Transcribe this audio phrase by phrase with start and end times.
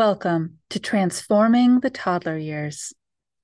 [0.00, 2.94] Welcome to Transforming the Toddler Years,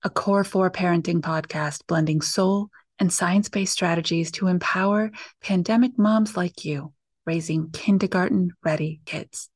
[0.02, 5.10] a core four parenting podcast blending soul and science based strategies to empower
[5.42, 6.94] pandemic moms like you
[7.26, 9.50] raising kindergarten ready kids.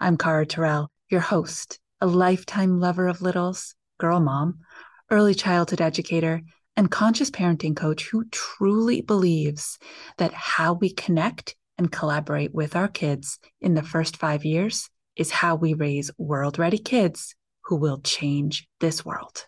[0.00, 4.60] I'm Cara Terrell, your host, a lifetime lover of littles, girl mom,
[5.10, 6.40] early childhood educator,
[6.78, 9.78] and conscious parenting coach who truly believes
[10.16, 14.88] that how we connect and collaborate with our kids in the first five years
[15.18, 19.46] is how we raise world ready kids who will change this world.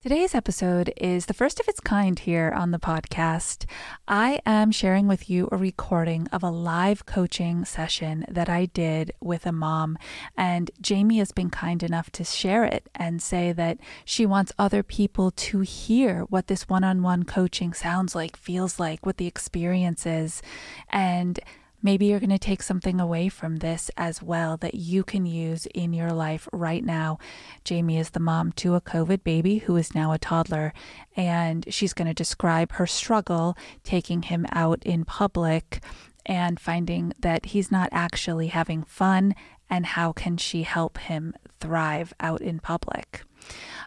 [0.00, 3.64] Today's episode is the first of its kind here on the podcast.
[4.06, 9.12] I am sharing with you a recording of a live coaching session that I did
[9.20, 9.98] with a mom.
[10.36, 14.84] And Jamie has been kind enough to share it and say that she wants other
[14.84, 19.26] people to hear what this one on one coaching sounds like, feels like, what the
[19.26, 20.42] experience is.
[20.90, 21.40] And
[21.80, 25.66] Maybe you're going to take something away from this as well that you can use
[25.66, 27.18] in your life right now.
[27.64, 30.72] Jamie is the mom to a COVID baby who is now a toddler,
[31.16, 35.80] and she's going to describe her struggle taking him out in public
[36.26, 39.34] and finding that he's not actually having fun
[39.70, 43.22] and how can she help him thrive out in public.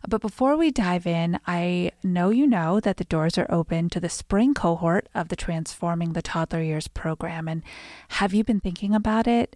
[0.08, 4.00] But before we dive in, I know you know that the doors are open to
[4.00, 7.48] the spring cohort of the Transforming the Toddler Years program.
[7.48, 7.64] And
[8.09, 9.56] have you been thinking about it?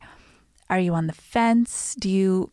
[0.69, 1.95] Are you on the fence?
[1.95, 2.51] Do you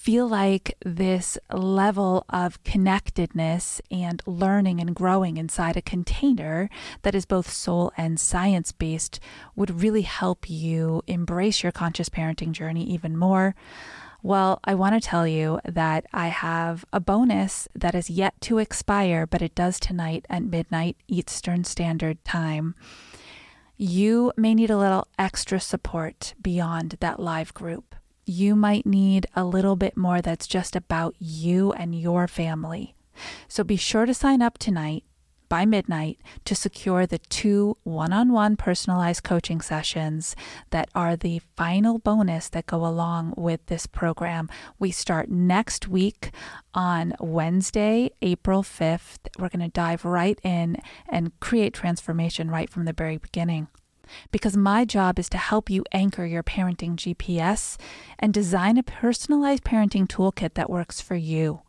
[0.00, 6.70] feel like this level of connectedness and learning and growing inside a container
[7.02, 9.20] that is both soul and science based
[9.54, 13.54] would really help you embrace your conscious parenting journey even more?
[14.22, 18.58] Well, I want to tell you that I have a bonus that is yet to
[18.58, 22.74] expire, but it does tonight at midnight Eastern Standard Time.
[23.78, 27.94] You may need a little extra support beyond that live group.
[28.26, 32.94] You might need a little bit more that's just about you and your family.
[33.48, 35.04] So be sure to sign up tonight
[35.50, 40.34] by midnight to secure the two one on one personalized coaching sessions
[40.70, 44.48] that are the final bonus that go along with this program.
[44.78, 46.30] We start next week
[46.72, 49.18] on Wednesday, April 5th.
[49.38, 50.78] We're going to dive right in
[51.08, 53.68] and create transformation right from the very beginning
[54.30, 57.76] because my job is to help you anchor your parenting GPS
[58.18, 61.62] and design a personalized parenting toolkit that works for you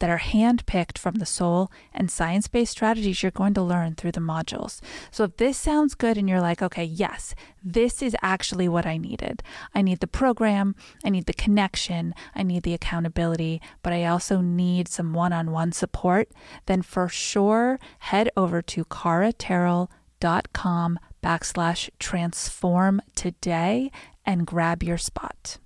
[0.00, 4.12] that are handpicked from the soul and science based strategies you're going to learn through
[4.12, 4.80] the modules.
[5.10, 8.96] So if this sounds good and you're like, okay, yes, this is actually what I
[8.96, 9.44] needed.
[9.74, 10.74] I need the program,
[11.04, 15.52] I need the connection, I need the accountability, but I also need some one on
[15.52, 16.30] one support,
[16.66, 23.90] then for sure head over to caraterrell.com backslash transform today
[24.24, 25.58] and grab your spot.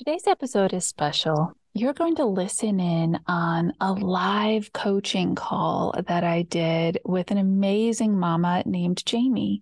[0.00, 1.52] Today's episode is special.
[1.74, 7.36] You're going to listen in on a live coaching call that I did with an
[7.36, 9.60] amazing mama named Jamie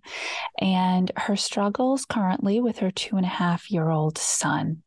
[0.57, 4.81] and her struggles currently with her two and a half year old son.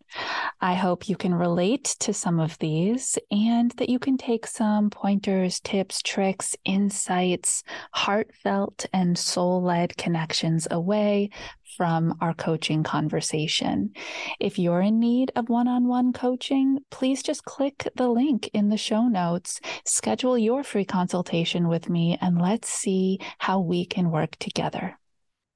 [0.60, 4.90] I hope you can relate to some of these and that you can take some
[4.90, 7.62] pointers, tips, tricks, insights,
[7.92, 11.30] heartfelt and soul led connections away
[11.76, 13.92] from our coaching conversation.
[14.38, 18.68] If you're in need of one on one coaching, please just click the link in
[18.68, 24.10] the show notes, schedule your free consultation with me, and let's see how we can
[24.10, 24.98] work together.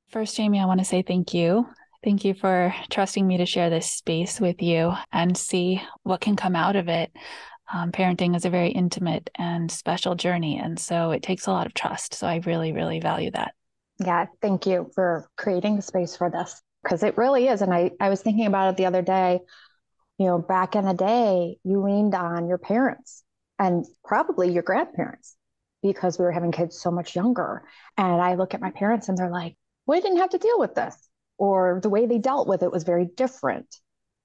[0.08, 1.66] First, Jamie, I want to say thank you.
[2.04, 6.36] Thank you for trusting me to share this space with you and see what can
[6.36, 7.10] come out of it.
[7.72, 10.58] Um, parenting is a very intimate and special journey.
[10.58, 12.14] And so it takes a lot of trust.
[12.14, 13.54] So I really, really value that.
[13.98, 17.62] Yeah, thank you for creating the space for this because it really is.
[17.62, 19.40] And I, I was thinking about it the other day.
[20.18, 23.24] You know, back in the day, you leaned on your parents
[23.58, 25.36] and probably your grandparents
[25.82, 27.64] because we were having kids so much younger.
[27.96, 29.56] And I look at my parents and they're like,
[29.86, 30.96] we didn't have to deal with this
[31.38, 33.76] or the way they dealt with it was very different.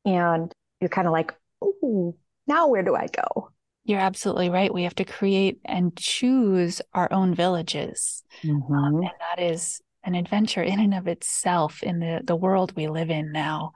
[0.06, 2.16] And you're kind of like, oh,
[2.48, 3.50] now where do I go?
[3.84, 4.74] You're absolutely right.
[4.74, 8.24] We have to create and choose our own villages.
[8.44, 8.74] Mm-hmm.
[8.74, 12.88] Um, and that is an adventure in and of itself in the, the world we
[12.88, 13.74] live in now.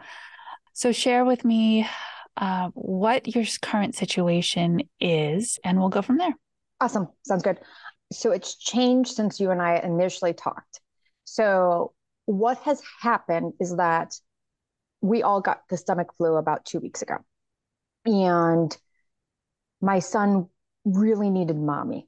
[0.73, 1.87] So, share with me
[2.37, 6.33] uh, what your current situation is, and we'll go from there.
[6.81, 7.07] Awesome.
[7.25, 7.59] Sounds good.
[8.11, 10.81] So, it's changed since you and I initially talked.
[11.23, 11.93] So,
[12.25, 14.19] what has happened is that
[15.01, 17.17] we all got the stomach flu about two weeks ago.
[18.05, 18.75] And
[19.81, 20.47] my son
[20.83, 22.07] really needed mommy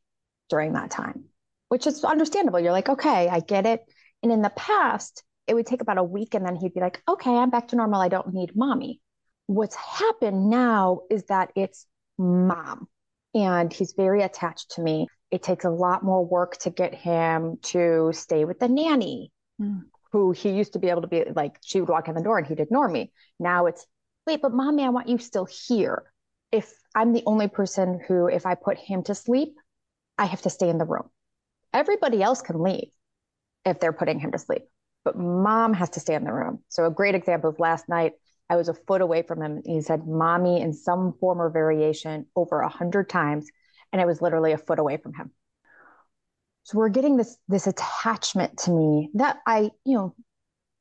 [0.50, 1.26] during that time,
[1.70, 2.60] which is understandable.
[2.60, 3.82] You're like, okay, I get it.
[4.24, 7.02] And in the past, it would take about a week and then he'd be like,
[7.08, 8.02] okay, I'm back to normal.
[8.02, 9.00] I don't need mommy.
[9.48, 11.86] What's happened now is that it's
[12.18, 12.88] mom
[13.34, 15.08] and he's very attached to me.
[15.32, 19.32] It takes a lot more work to get him to stay with the nanny,
[19.62, 19.84] mm.
[20.12, 22.38] Who he used to be able to be like, she would walk in the door
[22.38, 23.12] and he'd ignore me.
[23.40, 23.86] Now it's,
[24.26, 26.12] wait, but mommy, I want you still here.
[26.52, 29.56] If I'm the only person who, if I put him to sleep,
[30.18, 31.10] I have to stay in the room.
[31.74, 32.90] Everybody else can leave
[33.66, 34.64] if they're putting him to sleep,
[35.04, 36.60] but mom has to stay in the room.
[36.70, 38.14] So, a great example of last night,
[38.50, 39.62] I was a foot away from him.
[39.66, 43.48] He said, Mommy, in some form or variation over a hundred times.
[43.92, 45.32] And I was literally a foot away from him.
[46.68, 50.16] So we're getting this this attachment to me that I, you know,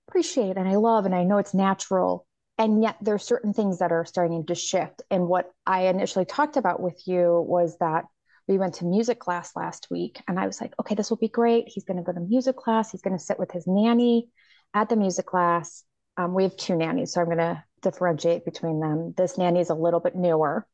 [0.08, 2.26] appreciate and I love and I know it's natural.
[2.58, 5.02] And yet there's certain things that are starting to shift.
[5.12, 8.06] And what I initially talked about with you was that
[8.48, 11.28] we went to music class last week and I was like, okay, this will be
[11.28, 11.68] great.
[11.68, 12.90] He's going to go to music class.
[12.90, 14.28] He's going to sit with his nanny
[14.74, 15.84] at the music class.
[16.16, 19.14] Um, we have two nannies, so I'm going to differentiate between them.
[19.16, 20.66] This nanny is a little bit newer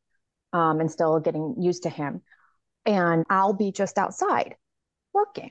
[0.55, 2.23] um, and still getting used to him.
[2.87, 4.57] And I'll be just outside
[5.13, 5.51] working.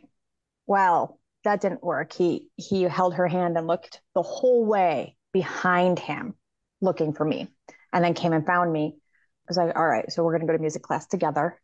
[0.67, 2.13] Well, that didn't work.
[2.13, 6.35] He he held her hand and looked the whole way behind him,
[6.81, 7.47] looking for me,
[7.93, 8.95] and then came and found me.
[8.95, 11.59] I was like, all right, so we're going to go to music class together.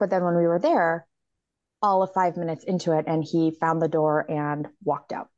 [0.00, 1.06] But then when we were there,
[1.80, 5.28] all of five minutes into it, and he found the door and walked out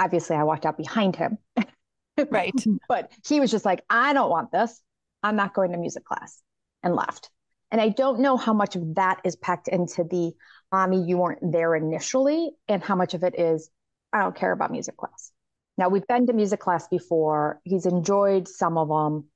[0.00, 1.38] obviously I walked out behind him.
[2.30, 2.54] right.
[2.88, 4.82] but he was just like, I don't want this.
[5.22, 6.42] I'm not going to music class
[6.82, 7.30] and left.
[7.70, 10.32] And I don't know how much of that is packed into the
[10.72, 13.70] mommy, you weren't there initially, and how much of it is,
[14.12, 15.32] I don't care about music class.
[15.78, 17.60] Now, we've been to music class before.
[17.64, 19.28] He's enjoyed some of them.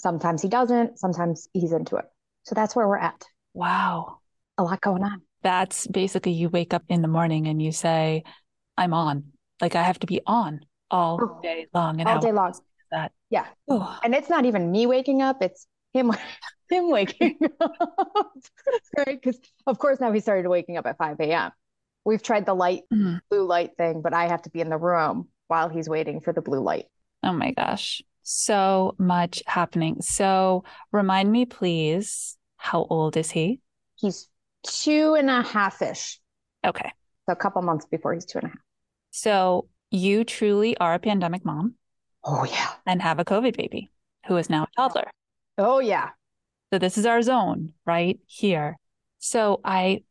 [0.00, 0.98] Sometimes he doesn't.
[0.98, 2.04] Sometimes he's into it.
[2.44, 3.24] So that's where we're at.
[3.54, 4.18] Wow.
[4.58, 5.22] A lot going on.
[5.42, 8.24] That's basically you wake up in the morning and you say,
[8.76, 9.24] I'm on.
[9.60, 12.00] Like I have to be on all oh, day long.
[12.00, 12.54] And all day long.
[12.90, 13.46] That yeah.
[13.68, 13.98] Oh.
[14.02, 16.12] And it's not even me waking up; it's him
[16.70, 17.72] him waking up.
[18.96, 19.20] right?
[19.20, 21.52] Because of course now he started waking up at five a.m.
[22.04, 23.16] We've tried the light mm-hmm.
[23.30, 26.32] blue light thing, but I have to be in the room while he's waiting for
[26.32, 26.86] the blue light.
[27.22, 28.02] Oh my gosh.
[28.22, 30.02] So much happening.
[30.02, 33.60] So remind me, please, how old is he?
[33.96, 34.28] He's
[34.66, 36.20] two and a half ish.
[36.64, 36.92] Okay.
[37.26, 38.58] So a couple months before he's two and a half.
[39.10, 41.74] So you truly are a pandemic mom.
[42.24, 42.68] Oh, yeah.
[42.86, 43.90] And have a COVID baby
[44.26, 45.10] who is now a toddler.
[45.58, 46.10] Oh, yeah.
[46.72, 48.78] So this is our zone right here.
[49.18, 50.02] So I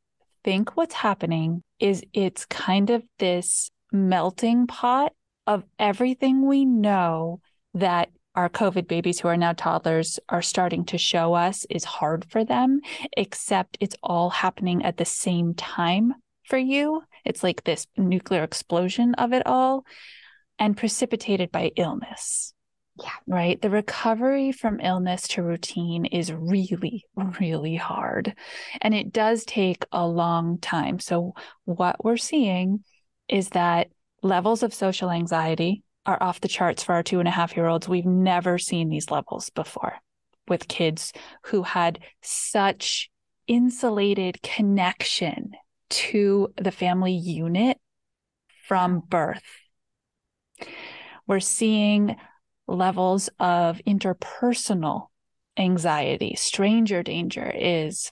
[0.43, 5.13] think what's happening is it's kind of this melting pot
[5.45, 7.39] of everything we know
[7.73, 12.25] that our COVID babies who are now toddlers are starting to show us is hard
[12.29, 12.81] for them,
[13.15, 16.13] except it's all happening at the same time
[16.43, 17.01] for you.
[17.25, 19.85] It's like this nuclear explosion of it all
[20.59, 22.53] and precipitated by illness.
[22.99, 23.11] Yeah.
[23.27, 23.61] Right.
[23.61, 27.05] The recovery from illness to routine is really,
[27.39, 28.33] really hard.
[28.81, 30.99] And it does take a long time.
[30.99, 31.33] So,
[31.65, 32.83] what we're seeing
[33.27, 33.89] is that
[34.23, 37.67] levels of social anxiety are off the charts for our two and a half year
[37.67, 37.87] olds.
[37.87, 39.93] We've never seen these levels before
[40.47, 41.13] with kids
[41.47, 43.09] who had such
[43.47, 45.51] insulated connection
[45.89, 47.77] to the family unit
[48.67, 49.43] from birth.
[51.27, 52.15] We're seeing
[52.67, 55.07] levels of interpersonal
[55.57, 56.35] anxiety.
[56.35, 58.11] Stranger danger is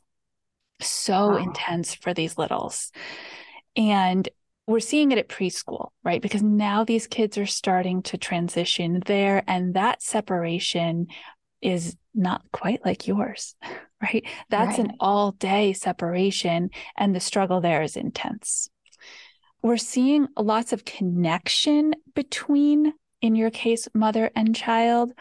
[0.82, 1.38] so wow.
[1.38, 2.92] intense for these littles.
[3.76, 4.28] And
[4.68, 6.22] we're seeing it at preschool, right?
[6.22, 11.08] Because now these kids are starting to transition there, and that separation
[11.62, 13.56] is not quite like yours,
[14.02, 14.26] right?
[14.50, 14.88] That's right.
[14.88, 18.70] an all day separation, and the struggle there is intense.
[19.62, 22.94] We're seeing lots of connection between,
[23.26, 25.12] in your case, mother and child,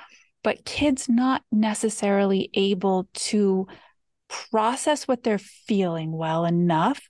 [0.43, 3.67] but kids not necessarily able to
[4.29, 7.09] process what they're feeling well enough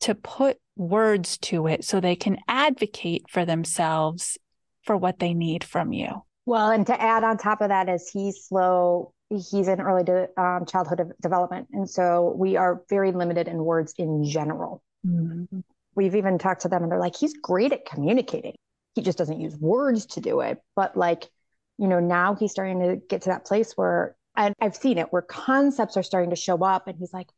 [0.00, 4.38] to put words to it so they can advocate for themselves
[4.84, 6.22] for what they need from you.
[6.46, 9.12] Well, and to add on top of that is he's slow.
[9.28, 13.58] He's in early de- um, childhood de- development, and so we are very limited in
[13.58, 14.82] words in general.
[15.06, 15.60] Mm-hmm.
[15.94, 18.54] We've even talked to them, and they're like, "He's great at communicating.
[18.94, 21.28] He just doesn't use words to do it." But like,
[21.78, 25.12] you know, now he's starting to get to that place where, and I've seen it,
[25.12, 27.28] where concepts are starting to show up, and he's like,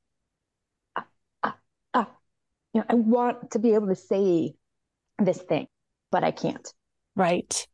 [0.97, 1.07] ah,
[1.42, 1.57] ah,
[1.95, 2.11] ah.
[2.75, 4.54] you know, I want to be able to say
[5.19, 5.66] this thing,
[6.11, 6.73] but I can't.
[7.16, 7.66] Right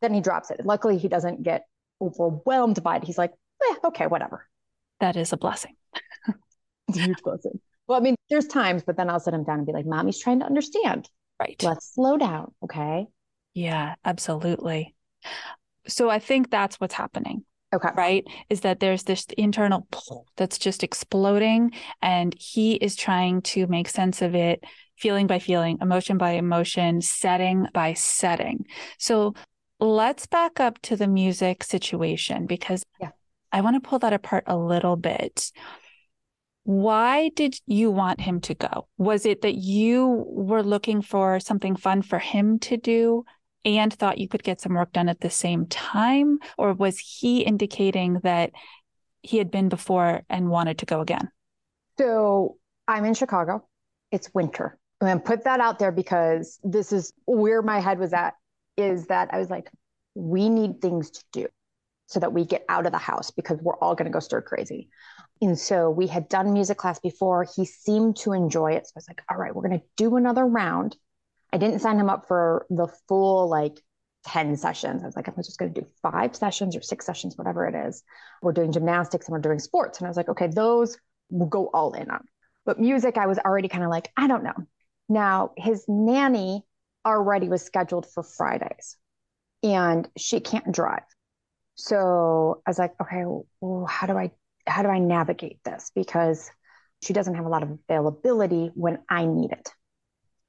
[0.00, 0.64] then he drops it.
[0.64, 1.66] Luckily, he doesn't get
[2.00, 3.04] overwhelmed by it.
[3.04, 4.46] He's like, eh, okay, whatever.
[5.00, 5.76] That is a blessing.
[6.88, 7.60] it's a huge blessing.
[7.86, 10.18] Well, I mean, there's times, but then I'll sit him down and be like, Mommy's
[10.18, 11.08] trying to understand.
[11.40, 11.60] Right.
[11.62, 12.52] Let's slow down.
[12.62, 13.06] Okay.
[13.54, 14.94] Yeah, absolutely.
[15.88, 17.44] So I think that's what's happening.
[17.74, 17.88] Okay.
[17.96, 18.26] Right.
[18.50, 23.88] Is that there's this internal pull that's just exploding, and he is trying to make
[23.88, 24.62] sense of it,
[24.98, 28.66] feeling by feeling, emotion by emotion, setting by setting.
[28.98, 29.34] So
[29.78, 33.10] let's back up to the music situation because yeah.
[33.50, 35.50] I want to pull that apart a little bit.
[36.64, 38.86] Why did you want him to go?
[38.98, 43.24] Was it that you were looking for something fun for him to do
[43.64, 46.38] and thought you could get some work done at the same time?
[46.58, 48.52] Or was he indicating that
[49.22, 51.30] he had been before and wanted to go again?
[51.98, 53.66] So I'm in Chicago.
[54.10, 54.78] It's winter.
[55.00, 58.34] I'm going to put that out there because this is where my head was at
[58.76, 59.70] is that I was like,
[60.14, 61.46] we need things to do
[62.06, 64.42] so that we get out of the house because we're all going to go stir
[64.42, 64.88] crazy.
[65.40, 67.46] And so we had done music class before.
[67.56, 68.86] He seemed to enjoy it.
[68.86, 70.96] So I was like, all right, we're going to do another round.
[71.52, 73.80] I didn't sign him up for the full like
[74.26, 75.02] 10 sessions.
[75.02, 77.74] I was like, I'm just going to do five sessions or six sessions, whatever it
[77.74, 78.02] is.
[78.42, 79.98] We're doing gymnastics and we're doing sports.
[79.98, 80.98] And I was like, okay, those
[81.30, 82.24] we'll go all in on.
[82.66, 84.54] But music, I was already kind of like, I don't know.
[85.08, 86.64] Now, his nanny
[87.06, 88.96] already was scheduled for Fridays
[89.62, 91.02] and she can't drive.
[91.74, 93.24] So I was like, okay,
[93.60, 94.32] well, how do I
[94.70, 95.90] how do I navigate this?
[95.94, 96.50] Because
[97.02, 99.70] she doesn't have a lot of availability when I need it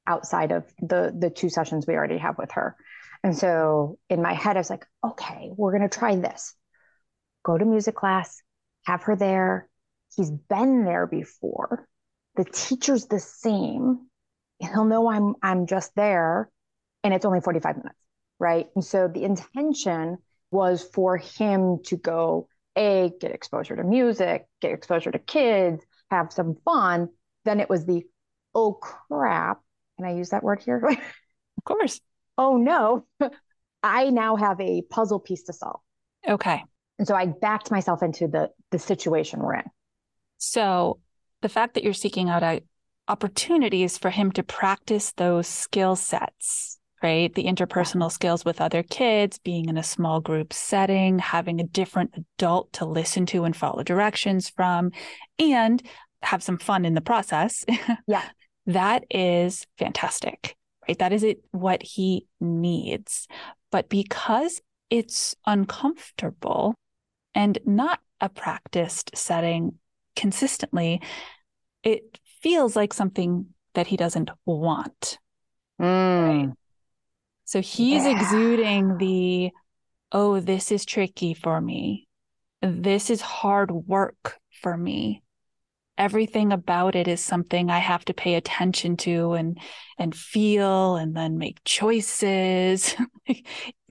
[0.07, 2.75] outside of the the two sessions we already have with her.
[3.23, 6.53] And so in my head, I was like, okay, we're gonna try this.
[7.43, 8.41] Go to music class,
[8.85, 9.67] have her there.
[10.15, 11.87] He's been there before.
[12.35, 14.07] The teacher's the same.
[14.59, 16.49] He'll know I'm I'm just there
[17.03, 17.99] and it's only 45 minutes,
[18.39, 18.67] right?
[18.75, 20.17] And so the intention
[20.51, 26.31] was for him to go a get exposure to music, get exposure to kids, have
[26.31, 27.09] some fun.
[27.45, 28.03] Then it was the
[28.53, 29.59] oh crap,
[29.97, 30.77] can I use that word here?
[30.87, 31.99] of course.
[32.37, 33.05] Oh no,
[33.83, 35.79] I now have a puzzle piece to solve.
[36.27, 36.63] Okay.
[36.99, 39.65] And so I backed myself into the the situation we're in.
[40.37, 40.99] So
[41.41, 42.59] the fact that you're seeking out uh,
[43.07, 47.33] opportunities for him to practice those skill sets, right?
[47.33, 52.13] The interpersonal skills with other kids, being in a small group setting, having a different
[52.15, 54.91] adult to listen to and follow directions from,
[55.39, 55.81] and
[56.21, 57.65] have some fun in the process.
[58.07, 58.23] Yeah.
[58.67, 60.55] that is fantastic,
[60.87, 60.99] right?
[60.99, 63.27] That is it what he needs.
[63.71, 66.75] But because it's uncomfortable
[67.33, 69.75] and not a practiced setting
[70.15, 71.01] consistently,
[71.83, 75.17] it feels like something that he doesn't want.
[75.79, 76.27] Mm.
[76.27, 76.49] Right?
[77.51, 78.17] So he's yeah.
[78.17, 79.51] exuding the,
[80.13, 82.07] oh, this is tricky for me.
[82.61, 85.21] This is hard work for me
[85.97, 89.59] everything about it is something I have to pay attention to and
[89.99, 92.95] and feel and then make choices.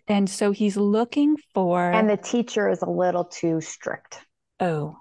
[0.08, 4.18] and so he's looking for And the teacher is a little too strict.
[4.58, 4.96] Oh.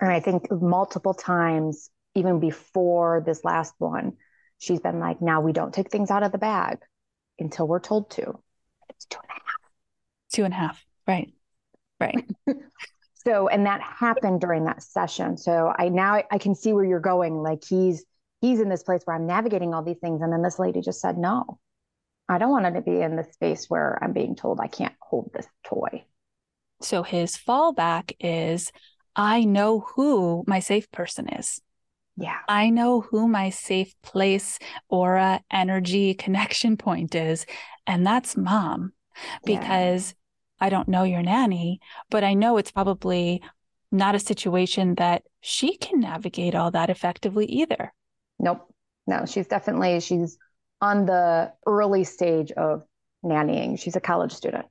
[0.00, 4.12] And I think multiple times, even before this last one,
[4.58, 6.78] she's been like, now we don't take things out of the bag
[7.38, 8.38] until we're told to.
[8.90, 9.70] It's two and a half.
[10.32, 10.84] Two and a half.
[11.06, 11.32] Right.
[12.00, 12.28] Right.
[13.28, 17.00] so and that happened during that session so i now i can see where you're
[17.00, 18.04] going like he's
[18.40, 21.00] he's in this place where i'm navigating all these things and then this lady just
[21.00, 21.58] said no
[22.28, 24.94] i don't want him to be in this space where i'm being told i can't
[25.00, 26.04] hold this toy
[26.80, 28.72] so his fallback is
[29.16, 31.60] i know who my safe person is
[32.18, 34.58] yeah i know who my safe place
[34.88, 37.46] aura energy connection point is
[37.86, 38.92] and that's mom
[39.44, 40.14] because
[40.60, 43.42] I don't know your nanny, but I know it's probably
[43.90, 47.92] not a situation that she can navigate all that effectively either.
[48.38, 48.72] Nope.
[49.06, 50.36] No, she's definitely she's
[50.80, 52.82] on the early stage of
[53.24, 53.78] nannying.
[53.78, 54.66] She's a college student,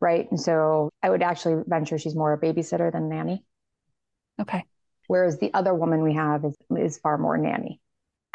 [0.00, 0.30] right?
[0.30, 3.44] And so I would actually venture she's more a babysitter than nanny.
[4.40, 4.64] Okay.
[5.08, 7.80] Whereas the other woman we have is is far more nanny.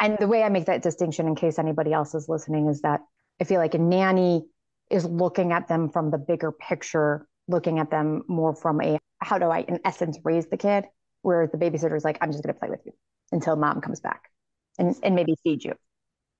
[0.02, 3.00] And the way I make that distinction in case anybody else is listening is that
[3.40, 4.44] I feel like a nanny
[4.90, 9.38] is looking at them from the bigger picture, looking at them more from a how
[9.38, 10.86] do I, in essence, raise the kid?
[11.22, 12.92] Whereas the babysitter is like, I'm just going to play with you
[13.32, 14.30] until mom comes back
[14.78, 15.74] and, and maybe feed you.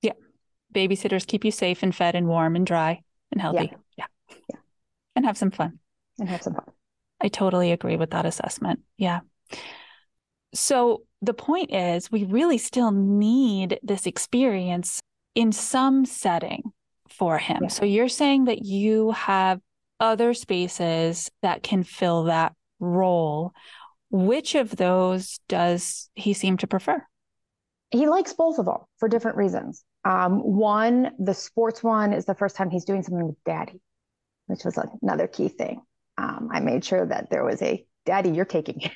[0.02, 0.12] Yeah.
[0.74, 3.72] Babysitters keep you safe and fed and warm and dry and healthy.
[3.96, 4.04] Yeah.
[4.28, 4.36] Yeah.
[4.50, 4.56] yeah.
[5.16, 5.78] And have some fun.
[6.18, 6.66] And have some fun.
[7.20, 8.80] I totally agree with that assessment.
[8.98, 9.20] Yeah.
[10.54, 15.00] So the point is, we really still need this experience
[15.34, 16.62] in some setting
[17.08, 17.58] for him.
[17.62, 17.68] Yeah.
[17.68, 19.60] So you're saying that you have
[20.00, 23.52] other spaces that can fill that role.
[24.10, 27.04] Which of those does he seem to prefer?
[27.90, 29.84] He likes both of them for different reasons.
[30.04, 33.80] Um, one, the sports one is the first time he's doing something with daddy,
[34.46, 35.80] which was another key thing.
[36.18, 38.82] Um, I made sure that there was a daddy, you're taking.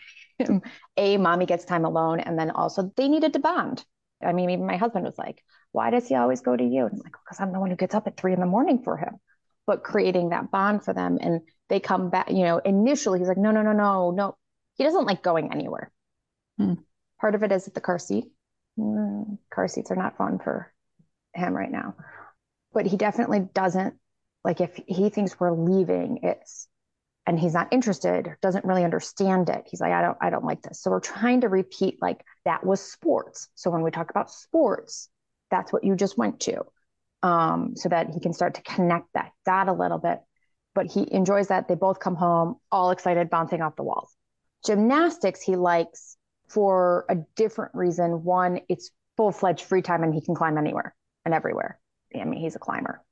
[0.96, 2.20] a mommy gets time alone.
[2.20, 3.84] And then also they needed to bond.
[4.22, 5.42] I mean, even my husband was like,
[5.72, 6.86] why does he always go to you?
[6.86, 8.82] And I'm like, because I'm the one who gets up at three in the morning
[8.82, 9.14] for him.
[9.66, 11.18] But creating that bond for them.
[11.20, 14.36] And they come back, you know, initially he's like, no, no, no, no, no.
[14.74, 15.92] He doesn't like going anywhere.
[16.56, 16.74] Hmm.
[17.20, 18.24] Part of it is the car seat.
[18.78, 20.72] Mm, car seats are not fun for
[21.34, 21.94] him right now.
[22.72, 23.94] But he definitely doesn't
[24.44, 26.68] like if he thinks we're leaving, it's
[27.28, 29.68] and he's not interested, doesn't really understand it.
[29.70, 30.80] He's like, I don't, I don't like this.
[30.80, 33.50] So we're trying to repeat like that was sports.
[33.54, 35.10] So when we talk about sports,
[35.50, 36.62] that's what you just went to.
[37.22, 40.20] Um, so that he can start to connect that that a little bit.
[40.74, 41.68] But he enjoys that.
[41.68, 44.16] They both come home all excited, bouncing off the walls.
[44.64, 46.16] Gymnastics he likes
[46.48, 48.24] for a different reason.
[48.24, 50.94] One, it's full fledged free time and he can climb anywhere
[51.26, 51.78] and everywhere.
[52.18, 53.02] I mean, he's a climber.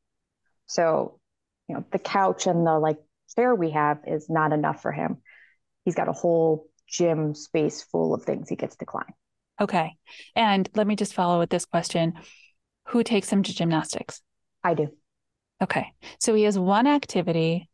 [0.64, 1.20] So,
[1.68, 2.98] you know, the couch and the like
[3.34, 5.18] chair we have is not enough for him.
[5.84, 9.12] He's got a whole gym space full of things he gets to climb.
[9.60, 9.96] Okay.
[10.34, 12.14] And let me just follow with this question
[12.88, 14.20] Who takes him to gymnastics?
[14.62, 14.88] I do.
[15.62, 15.92] Okay.
[16.20, 17.68] So he has one activity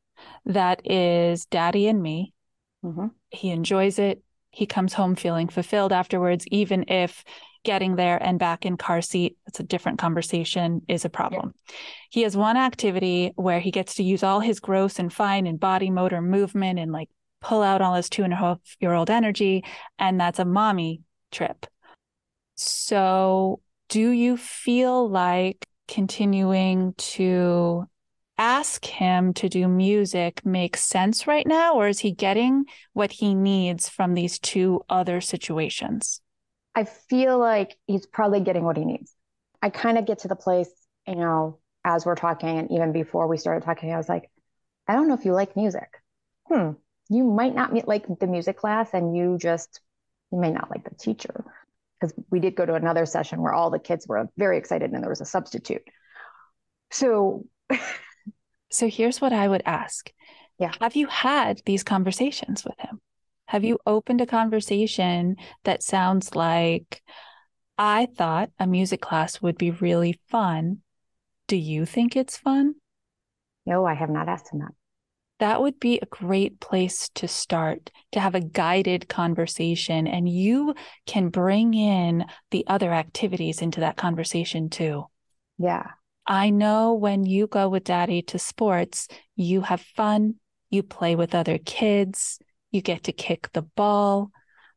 [0.46, 2.32] that is daddy and me.
[2.84, 3.08] Mm-hmm.
[3.30, 4.22] He enjoys it.
[4.50, 7.24] He comes home feeling fulfilled afterwards, even if
[7.64, 11.54] getting there and back in car seat, it's a different conversation, is a problem.
[11.54, 11.74] Yeah.
[12.10, 15.58] He has one activity where he gets to use all his gross and fine and
[15.60, 17.08] body motor movement and like
[17.40, 19.64] pull out all his two and a half year old energy.
[19.98, 21.66] And that's a mommy trip.
[22.54, 27.84] So, do you feel like continuing to
[28.38, 33.34] ask him to do music makes sense right now, or is he getting what he
[33.34, 36.21] needs from these two other situations?
[36.74, 39.14] I feel like he's probably getting what he needs.
[39.60, 40.70] I kind of get to the place,
[41.06, 44.30] you know, as we're talking, and even before we started talking, I was like,
[44.88, 45.88] I don't know if you like music.
[46.48, 46.72] Hmm.
[47.08, 49.80] You might not like the music class, and you just,
[50.30, 51.44] you may not like the teacher.
[52.00, 55.02] Because we did go to another session where all the kids were very excited and
[55.02, 55.82] there was a substitute.
[56.90, 57.46] So,
[58.70, 60.10] so here's what I would ask.
[60.58, 60.72] Yeah.
[60.80, 63.00] Have you had these conversations with him?
[63.52, 67.02] Have you opened a conversation that sounds like,
[67.76, 70.78] I thought a music class would be really fun.
[71.48, 72.76] Do you think it's fun?
[73.66, 74.72] No, I have not asked him that.
[75.38, 80.74] That would be a great place to start to have a guided conversation, and you
[81.04, 85.04] can bring in the other activities into that conversation too.
[85.58, 85.88] Yeah.
[86.26, 90.36] I know when you go with daddy to sports, you have fun,
[90.70, 92.38] you play with other kids,
[92.72, 94.30] you get to kick the ball.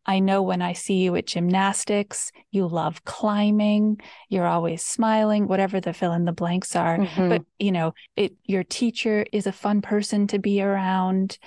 [0.05, 5.81] I know when I see you at gymnastics, you love climbing, you're always smiling, whatever
[5.81, 6.99] the fill in the blanks are.
[6.99, 7.29] Mm-hmm.
[7.29, 11.39] But, you know, it your teacher is a fun person to be around.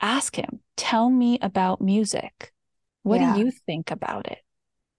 [0.00, 2.52] Ask him, tell me about music.
[3.04, 3.34] What yeah.
[3.34, 4.38] do you think about it?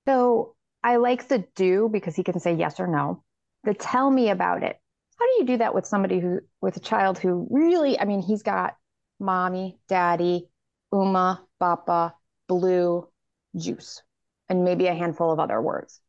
[0.08, 3.24] So I like the do because he can say yes or no.
[3.66, 4.78] The tell me about it.
[5.20, 8.22] How do you do that with somebody who, with a child who really, I mean,
[8.22, 8.76] he's got
[9.20, 10.48] mommy, daddy,
[10.92, 12.14] Uma, Bapa,
[12.48, 13.08] Blue,
[13.56, 14.02] Juice,
[14.48, 16.00] and maybe a handful of other words.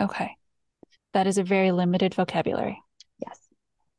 [0.00, 0.36] Okay.
[1.14, 2.80] That is a very limited vocabulary.
[3.18, 3.38] Yes.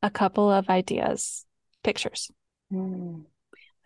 [0.02, 1.46] A couple of ideas,
[1.84, 2.32] pictures.
[2.72, 3.26] Mm.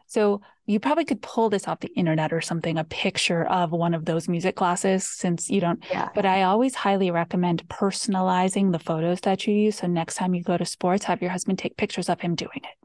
[0.05, 3.95] So you probably could pull this off the internet or something, a picture of one
[3.95, 5.83] of those music classes since you don't.
[5.89, 6.09] Yeah.
[6.13, 9.77] But I always highly recommend personalizing the photos that you use.
[9.77, 12.51] So next time you go to sports, have your husband take pictures of him doing
[12.57, 12.82] it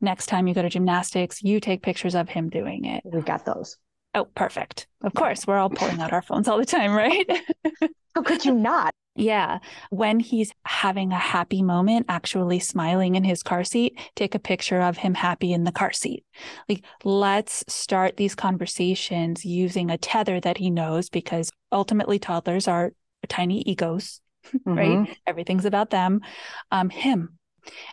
[0.00, 3.02] next time you go to gymnastics, you take pictures of him doing it.
[3.04, 3.76] We've got those.
[4.14, 4.86] Oh, perfect.
[5.02, 7.26] Of course, we're all pulling out our phones all the time, right?
[8.14, 8.92] How could you not?
[9.16, 9.58] Yeah.
[9.90, 14.80] When he's having a happy moment, actually smiling in his car seat, take a picture
[14.80, 16.24] of him happy in the car seat.
[16.68, 22.92] Like, let's start these conversations using a tether that he knows because ultimately toddlers are
[23.28, 24.74] tiny egos, mm-hmm.
[24.74, 25.18] right?
[25.26, 26.20] Everything's about them.
[26.72, 27.38] Um, him,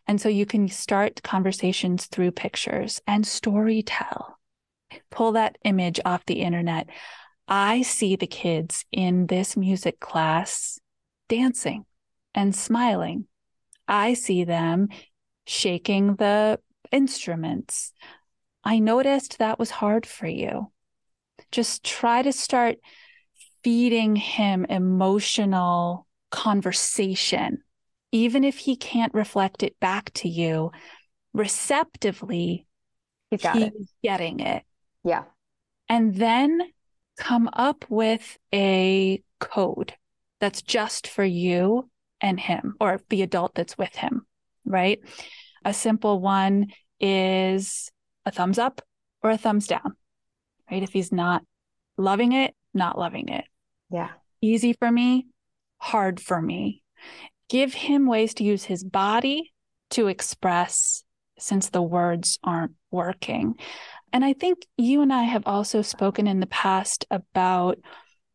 [0.07, 4.37] and so you can start conversations through pictures and story tell.
[5.09, 6.87] Pull that image off the internet.
[7.47, 10.79] I see the kids in this music class
[11.29, 11.85] dancing
[12.33, 13.25] and smiling.
[13.87, 14.89] I see them
[15.45, 16.59] shaking the
[16.91, 17.93] instruments.
[18.63, 20.71] I noticed that was hard for you.
[21.51, 22.77] Just try to start
[23.63, 27.63] feeding him emotional conversation
[28.11, 30.71] even if he can't reflect it back to you
[31.33, 32.67] receptively,
[33.29, 33.73] he's, he's it.
[34.03, 34.63] getting it.
[35.03, 35.23] Yeah.
[35.87, 36.61] And then
[37.17, 39.93] come up with a code
[40.39, 44.25] that's just for you and him or the adult that's with him,
[44.65, 44.99] right?
[45.63, 46.67] A simple one
[46.99, 47.91] is
[48.25, 48.81] a thumbs up
[49.23, 49.95] or a thumbs down,
[50.69, 50.83] right?
[50.83, 51.43] If he's not
[51.97, 53.45] loving it, not loving it.
[53.89, 54.09] Yeah.
[54.41, 55.27] Easy for me,
[55.77, 56.81] hard for me.
[57.51, 59.51] Give him ways to use his body
[59.89, 61.03] to express
[61.37, 63.55] since the words aren't working.
[64.13, 67.77] And I think you and I have also spoken in the past about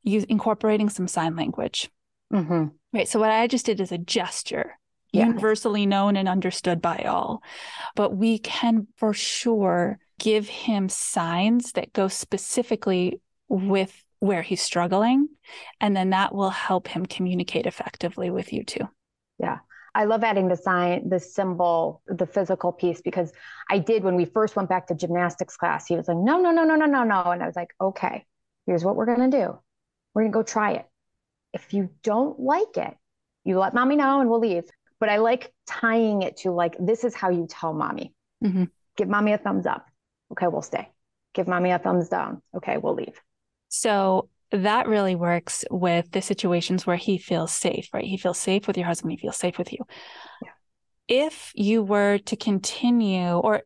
[0.03, 1.91] use, incorporating some sign language.
[2.31, 2.67] Mm-hmm.
[2.93, 3.09] Right.
[3.09, 4.79] So, what I just did is a gesture,
[5.13, 5.29] yeah.
[5.29, 7.43] universally known and understood by all.
[7.95, 15.29] But we can for sure give him signs that go specifically with where he's struggling.
[15.81, 18.91] And then that will help him communicate effectively with you too.
[19.39, 19.59] Yeah.
[19.95, 23.33] I love adding the sign, the symbol, the physical piece because
[23.71, 25.87] I did when we first went back to gymnastics class.
[25.87, 27.23] He was like, no, no, no, no, no, no, no.
[27.31, 28.27] And I was like, okay,
[28.67, 29.59] here's what we're going to do.
[30.15, 30.87] We're going to go try it.
[31.55, 32.95] If you don't like it,
[33.45, 34.65] you let mommy know and we'll leave.
[35.01, 38.13] But I like tying it to like, this is how you tell mommy.
[38.45, 38.65] Mm-hmm.
[38.97, 39.87] Give mommy a thumbs up.
[40.33, 40.91] Okay, we'll stay.
[41.33, 42.43] Give mommy a thumbs down.
[42.55, 43.19] Okay, we'll leave.
[43.69, 48.05] So that really works with the situations where he feels safe, right?
[48.05, 49.81] He feels safe with your husband, he feels safe with you.
[50.43, 50.51] Yeah.
[51.09, 53.63] If you were to continue, or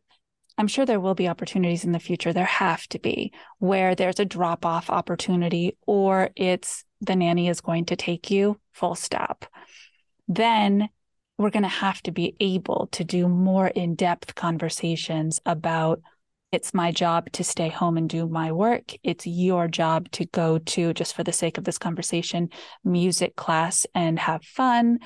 [0.57, 4.19] I'm sure there will be opportunities in the future, there have to be, where there's
[4.19, 9.45] a drop off opportunity, or it's the nanny is going to take you full stop.
[10.27, 10.89] Then
[11.37, 16.01] we're going to have to be able to do more in depth conversations about
[16.51, 18.93] it's my job to stay home and do my work.
[19.03, 22.49] It's your job to go to, just for the sake of this conversation,
[22.83, 24.99] music class and have fun.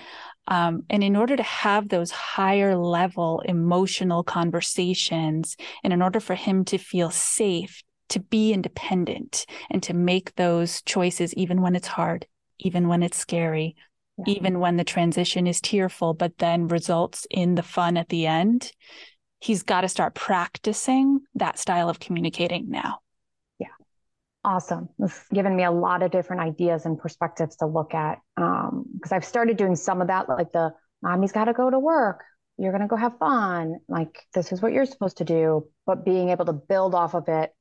[0.47, 6.35] Um, and in order to have those higher level emotional conversations, and in order for
[6.35, 11.87] him to feel safe, to be independent, and to make those choices, even when it's
[11.87, 12.25] hard,
[12.59, 13.75] even when it's scary,
[14.17, 14.33] yeah.
[14.33, 18.71] even when the transition is tearful, but then results in the fun at the end
[19.39, 22.99] he's got to start practicing that style of communicating now.
[23.59, 23.67] Yeah.
[24.43, 24.89] Awesome.
[24.99, 28.19] It's given me a lot of different ideas and perspectives to look at.
[28.37, 31.79] Um, because I've started doing some of that, like the mommy's got to go to
[31.79, 32.23] work.
[32.57, 33.79] You're going to go have fun.
[33.89, 35.67] Like, this is what you're supposed to do.
[35.85, 37.53] But being able to build off of it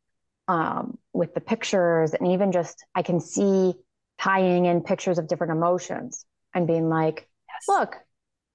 [0.47, 3.75] um, with the pictures and even just, I can see
[4.21, 7.65] tying in pictures of different emotions and being like, yes.
[7.69, 7.97] look,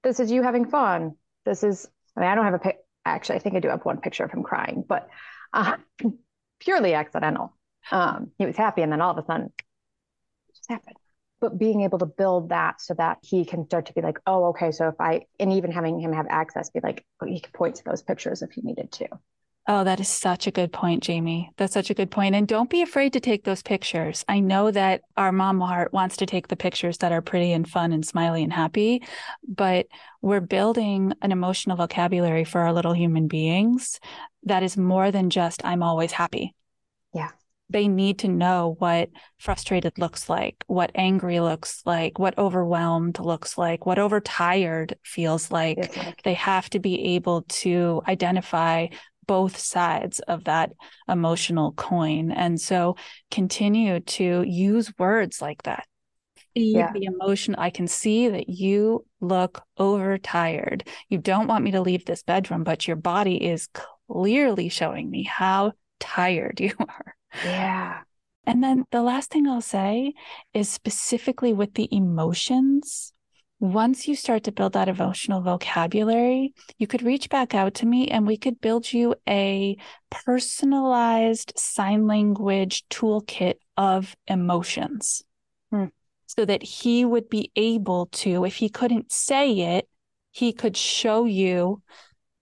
[0.02, 1.16] this is you having fun.
[1.44, 3.84] This is, I mean, I don't have a pic actually, I think I do have
[3.84, 5.08] one picture of him crying, but
[5.52, 5.76] uh,
[6.60, 7.56] purely accidental.
[7.90, 10.96] Um, he was happy, and then all of a sudden, it just happened.
[11.40, 14.46] But being able to build that so that he can start to be like, oh,
[14.46, 17.76] okay, so if I, and even having him have access, be like, he could point
[17.76, 19.08] to those pictures if he needed to.
[19.68, 21.50] Oh, that is such a good point, Jamie.
[21.56, 22.34] That's such a good point.
[22.34, 24.24] And don't be afraid to take those pictures.
[24.26, 27.68] I know that our mom heart wants to take the pictures that are pretty and
[27.68, 29.02] fun and smiley and happy,
[29.46, 29.86] but
[30.22, 34.00] we're building an emotional vocabulary for our little human beings
[34.44, 36.54] that is more than just, I'm always happy.
[37.14, 37.28] Yeah.
[37.68, 43.56] They need to know what frustrated looks like, what angry looks like, what overwhelmed looks
[43.56, 45.78] like, what overtired feels like.
[45.96, 46.22] like.
[46.24, 48.88] They have to be able to identify
[49.26, 50.72] both sides of that
[51.08, 52.30] emotional coin.
[52.30, 52.96] And so
[53.30, 55.86] continue to use words like that.
[56.54, 56.92] Feed yeah.
[56.92, 57.54] the emotion.
[57.56, 60.88] I can see that you look overtired.
[61.08, 63.68] You don't want me to leave this bedroom, but your body is
[64.08, 67.14] clearly showing me how tired you are.
[67.44, 68.00] Yeah.
[68.46, 70.14] And then the last thing I'll say
[70.52, 73.12] is specifically with the emotions
[73.60, 78.08] once you start to build that emotional vocabulary, you could reach back out to me
[78.08, 79.76] and we could build you a
[80.10, 85.22] personalized sign language toolkit of emotions
[85.70, 85.84] hmm.
[86.26, 89.86] so that he would be able to, if he couldn't say it,
[90.32, 91.82] he could show you,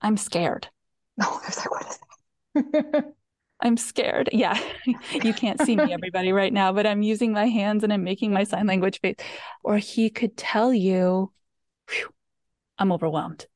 [0.00, 0.68] I'm scared.
[1.16, 1.98] No, I was like, what is
[2.54, 3.14] that?
[3.61, 4.29] I'm scared.
[4.33, 4.59] Yeah.
[5.12, 8.33] you can't see me, everybody, right now, but I'm using my hands and I'm making
[8.33, 9.16] my sign language face.
[9.64, 11.33] Or he could tell you,
[12.79, 13.47] I'm overwhelmed.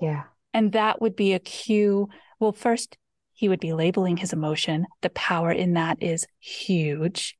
[0.00, 0.24] Yeah.
[0.54, 2.08] And that would be a cue.
[2.38, 2.96] Well, first,
[3.32, 4.86] he would be labeling his emotion.
[5.02, 7.36] The power in that is huge.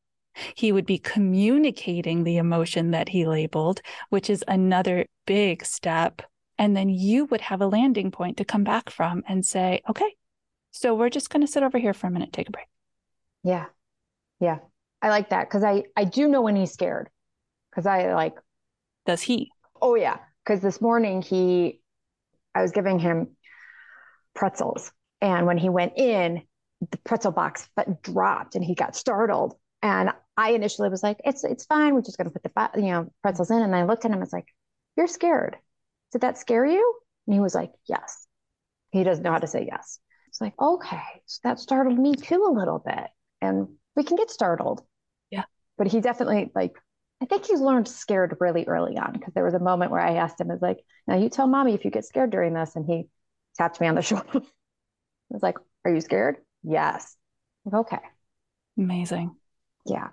[0.55, 6.23] He would be communicating the emotion that he labeled, which is another big step.
[6.59, 10.15] And then you would have a landing point to come back from and say, okay,
[10.71, 12.67] so we're just going to sit over here for a minute, take a break.
[13.43, 13.67] Yeah.
[14.41, 14.59] Yeah.
[15.03, 17.09] I like that because I, I do know when he's scared
[17.71, 18.35] because I like.
[19.07, 19.51] Does he?
[19.81, 20.19] Oh, yeah.
[20.45, 21.81] Because this morning he,
[22.55, 23.37] I was giving him
[24.35, 24.93] pretzels.
[25.21, 26.43] And when he went in,
[26.91, 27.69] the pretzel box
[28.03, 29.55] dropped and he got startled.
[29.83, 31.95] And I initially was like, it's it's fine.
[31.95, 33.61] We're just gonna put the you know pretzels in.
[33.61, 34.23] And I looked at him.
[34.23, 34.49] It's like,
[34.97, 35.57] You're scared.
[36.13, 36.95] Did that scare you?
[37.27, 38.27] And he was like, Yes.
[38.91, 40.01] He doesn't know how to say yes.
[40.41, 43.09] It's like, okay, so that startled me too a little bit.
[43.43, 44.83] And we can get startled.
[45.31, 45.45] Yeah.
[45.77, 46.73] But he definitely like
[47.23, 50.15] I think he's learned scared really early on because there was a moment where I
[50.15, 52.77] asked him, "Is like, now you tell mommy if you get scared during this.
[52.77, 53.09] And he
[53.57, 54.25] tapped me on the shoulder.
[54.35, 54.41] I
[55.29, 56.39] was like, Are you scared?
[56.63, 57.17] Yes.
[57.67, 57.99] Like, okay.
[58.79, 59.37] Amazing.
[59.85, 60.09] Yeah.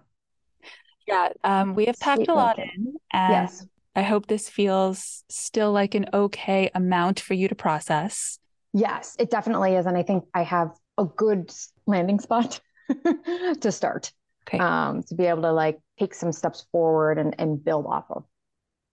[1.08, 1.30] Yeah.
[1.46, 3.66] Um, we have packed Sweet a lot in and Yes.
[3.96, 8.40] I hope this feels still like an okay amount for you to process.
[8.74, 9.86] Yes, it definitely is.
[9.86, 11.52] And I think I have a good
[11.86, 12.60] landing spot
[13.62, 14.12] to start.
[14.48, 14.60] Okay.
[14.60, 18.24] Um, to be able to like take some steps forward and, and build off of.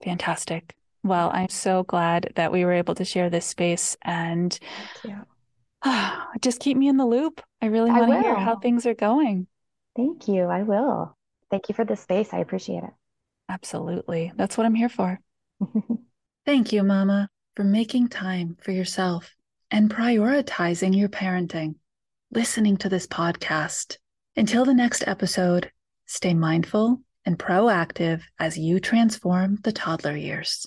[0.02, 0.74] Fantastic.
[1.02, 4.58] Well, I'm so glad that we were able to share this space and
[5.04, 5.24] Yeah.
[6.40, 7.42] just keep me in the loop.
[7.60, 9.46] I really I want to hear how things are going.
[9.96, 10.44] Thank you.
[10.44, 11.16] I will.
[11.50, 12.32] Thank you for the space.
[12.32, 12.90] I appreciate it.
[13.48, 14.32] Absolutely.
[14.34, 15.20] That's what I'm here for.
[16.46, 19.33] Thank you, Mama, for making time for yourself
[19.74, 21.74] and prioritizing your parenting,
[22.30, 23.96] listening to this podcast.
[24.36, 25.68] Until the next episode,
[26.06, 30.64] stay mindful and proactive as you transform the toddler years.